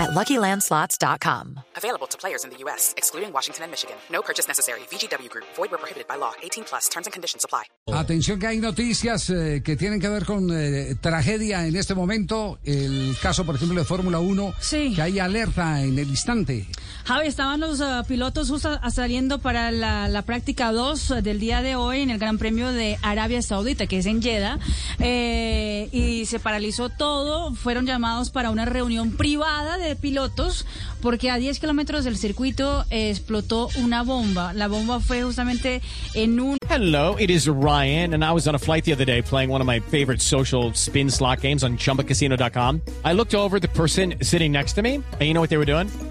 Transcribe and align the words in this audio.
at 0.00 0.10
LuckyLandSlots.com. 0.10 1.60
Available 1.76 2.06
to 2.08 2.16
players 2.18 2.44
in 2.44 2.50
the 2.50 2.56
U.S., 2.64 2.94
excluding 2.96 3.32
Washington 3.32 3.64
and 3.64 3.70
Michigan. 3.70 3.96
No 4.10 4.22
purchase 4.22 4.48
necessary. 4.48 4.80
VGW 4.90 5.28
Group. 5.28 5.44
Void 5.56 5.70
where 5.70 5.78
prohibited 5.78 6.06
by 6.08 6.16
law. 6.16 6.32
18 6.42 6.64
plus. 6.64 6.88
Terms 6.88 7.06
and 7.06 7.12
conditions 7.12 7.44
apply. 7.44 7.64
Atención 7.92 8.38
que 8.38 8.46
hay 8.46 8.58
noticias 8.58 9.28
eh, 9.30 9.62
que 9.64 9.76
tienen 9.76 10.00
que 10.00 10.08
ver 10.08 10.24
con 10.24 10.48
eh, 10.52 10.94
tragedia 11.00 11.66
en 11.66 11.76
este 11.76 11.94
momento. 11.94 12.58
El 12.64 13.16
caso, 13.20 13.44
por 13.44 13.56
ejemplo, 13.56 13.78
de 13.78 13.84
Fórmula 13.84 14.18
1, 14.20 14.54
Sí. 14.60 14.94
que 14.94 15.02
hay 15.02 15.18
alerta 15.18 15.80
en 15.82 15.98
el 15.98 16.08
instante. 16.08 16.66
Javi, 17.04 17.26
estaban 17.26 17.60
los 17.60 17.80
uh, 17.80 18.04
pilotos 18.06 18.50
justo 18.50 18.78
saliendo 18.90 19.38
para 19.38 19.70
la, 19.72 20.08
la 20.08 20.22
práctica 20.22 20.72
2 20.72 21.14
del 21.22 21.40
día 21.40 21.62
de 21.62 21.76
hoy 21.76 22.00
en 22.00 22.10
el 22.10 22.18
Gran 22.18 22.38
Premio 22.38 22.70
de 22.72 22.98
Arabia 23.02 23.42
Saudita, 23.42 23.86
que 23.86 23.98
es 23.98 24.06
en 24.06 24.22
Jeddah, 24.22 24.58
eh, 24.98 25.88
y 25.92 26.26
se 26.26 26.38
paralizó 26.38 26.88
todo. 26.88 27.54
Fueron 27.54 27.86
llamados 27.86 28.30
para 28.30 28.50
una 28.50 28.64
reunión 28.64 29.12
privada 29.12 29.78
de 29.78 29.96
pilotos 29.96 30.66
porque 31.02 31.30
a 31.30 31.38
10 31.38 31.58
kilómetros 31.58 32.04
del 32.04 32.16
circuito 32.16 32.84
eh, 32.90 33.10
explotó 33.10 33.68
una 33.76 34.02
bomba. 34.02 34.52
La 34.52 34.68
bomba 34.68 35.00
fue 35.00 35.22
justamente 35.22 35.80
en 36.14 36.40
un 36.40 36.58
Hello, 36.68 37.16
it 37.18 37.30
is 37.30 37.48
Ryan, 37.48 38.14
and 38.14 38.24
I 38.24 38.30
was 38.32 38.46
on 38.46 38.54
a 38.54 38.58
flight 38.58 38.84
the 38.84 38.92
other 38.92 39.04
day 39.04 39.22
playing 39.22 39.50
one 39.50 39.60
of 39.60 39.66
my 39.66 39.80
favorite 39.80 40.20
social 40.20 40.72
spin 40.74 41.10
slot 41.10 41.40
games 41.40 41.64
on 41.64 41.76
chumbacasino.com. 41.76 42.82
I 43.04 43.12
looked 43.12 43.34
over 43.34 43.58
the 43.58 43.68
person 43.68 44.14
sitting 44.22 44.52
next 44.52 44.74
to 44.74 44.82
me, 44.82 44.94
and 44.94 45.22
you 45.22 45.34
know 45.34 45.40
what 45.40 45.50
they 45.50 45.58
were 45.58 45.66
doing? 45.66 45.88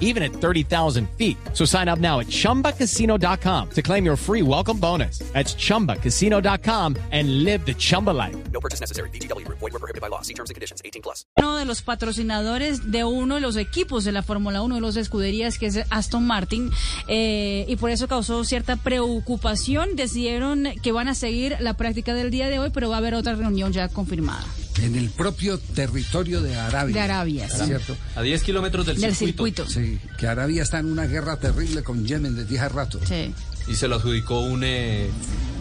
even 0.00 0.22
at 0.22 0.32
30,000 0.32 1.06
feet. 1.18 1.36
So 1.52 1.66
sign 1.66 1.88
up 1.88 1.98
now 1.98 2.20
at 2.20 2.28
ChumbaCasino.com 2.28 3.70
to 3.70 3.82
claim 3.82 4.06
your 4.06 4.16
free 4.16 4.42
welcome 4.42 4.78
bonus. 4.78 5.18
That's 5.32 5.54
ChumbaCasino.com 5.54 6.96
and 7.10 7.44
live 7.44 7.66
the 7.66 7.74
Chumba 7.74 8.10
life. 8.10 8.36
No 8.52 8.60
purchase 8.60 8.80
necessary. 8.80 9.10
VGW 9.10 9.44
Group. 9.44 9.58
Void 9.58 9.72
were 9.72 9.80
prohibited 9.80 10.00
by 10.00 10.08
law. 10.08 10.22
See 10.22 10.34
terms 10.34 10.50
and 10.50 10.54
conditions. 10.54 10.80
18 10.84 11.02
plus. 11.02 11.26
uno 11.36 11.58
de 11.58 11.64
los 11.64 11.82
patrocinadores 11.82 12.90
de 12.90 13.04
uno 13.04 13.34
de 13.34 13.40
los 13.40 13.56
equipos 13.56 14.04
de 14.04 14.12
la 14.12 14.22
Fórmula 14.22 14.62
1, 14.62 14.76
de 14.76 14.80
los 14.80 14.96
escuderías, 14.96 15.58
que 15.58 15.66
es 15.66 15.80
Aston 15.90 16.26
Martin, 16.26 16.70
eh, 17.08 17.64
y 17.68 17.76
por 17.76 17.90
eso 17.90 18.08
causó 18.08 18.44
cierta 18.44 18.76
preocupación. 18.76 19.96
Decidieron 19.96 20.68
que 20.82 20.92
van 20.92 21.08
a 21.08 21.14
seguir 21.14 21.56
la 21.60 21.74
práctica 21.74 22.14
del 22.14 22.30
día 22.30 22.48
de 22.48 22.58
hoy, 22.58 22.70
pero 22.70 22.88
va 22.88 22.96
a 22.96 22.98
haber 22.98 23.14
otra 23.14 23.34
reunión 23.34 23.72
ya 23.72 23.88
confirmada 23.88 24.44
En 24.82 24.96
el 24.96 25.08
propio 25.10 25.58
territorio 25.58 26.40
de 26.42 26.56
Arabia. 26.56 26.94
de 26.94 27.00
Arabia. 27.00 27.48
sí. 27.48 27.64
¿Cierto? 27.66 27.96
A 28.16 28.22
10 28.22 28.42
kilómetros 28.42 28.84
del, 28.86 29.00
Del 29.00 29.14
circuito. 29.14 29.66
circuito. 29.66 30.00
Sí, 30.02 30.10
que 30.18 30.26
Arabia 30.26 30.62
está 30.62 30.78
en 30.80 30.86
una 30.86 31.06
guerra 31.06 31.36
terrible 31.38 31.82
con 31.82 32.04
Yemen 32.04 32.34
desde 32.34 32.58
hace 32.58 32.68
rato. 32.70 32.98
Sí. 33.06 33.32
Y 33.66 33.74
se 33.76 33.88
lo 33.88 33.96
adjudicó 33.96 34.40
un, 34.40 34.62
eh, 34.64 35.08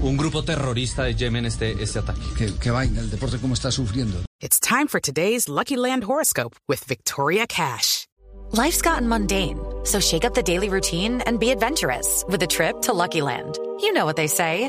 un 0.00 0.16
grupo 0.16 0.42
terrorista 0.44 1.04
de 1.04 1.14
Yemen 1.14 1.46
este, 1.46 1.80
este 1.82 1.98
ataque. 2.00 2.20
Qué, 2.36 2.52
qué 2.60 2.70
vaina, 2.70 3.00
el 3.00 3.10
deporte 3.10 3.38
cómo 3.38 3.54
está 3.54 3.70
sufriendo. 3.70 4.18
It's 4.40 4.58
time 4.58 4.88
for 4.88 5.00
today's 5.00 5.48
Lucky 5.48 5.76
Land 5.76 6.04
horoscope 6.04 6.56
with 6.66 6.80
Victoria 6.88 7.46
Cash. 7.46 8.06
Life's 8.52 8.82
gotten 8.82 9.08
mundane, 9.08 9.58
so 9.84 10.00
shake 10.00 10.24
up 10.26 10.34
the 10.34 10.42
daily 10.42 10.68
routine 10.68 11.22
and 11.26 11.38
be 11.38 11.50
adventurous 11.50 12.24
with 12.28 12.42
a 12.42 12.46
trip 12.46 12.82
to 12.82 12.92
Lucky 12.92 13.22
Land. 13.22 13.56
You 13.80 13.92
know 13.92 14.04
what 14.04 14.16
they 14.16 14.26
say. 14.26 14.68